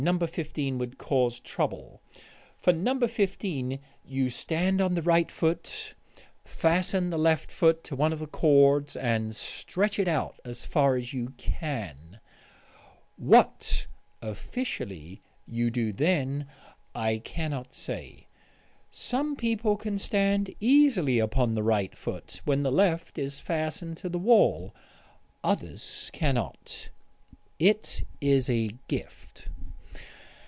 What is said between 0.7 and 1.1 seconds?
would